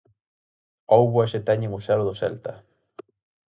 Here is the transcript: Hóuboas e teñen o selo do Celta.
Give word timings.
Hóuboas 0.93 1.31
e 1.39 1.41
teñen 1.47 1.71
o 1.77 1.83
selo 1.85 2.03
do 2.09 2.17
Celta. 2.21 2.53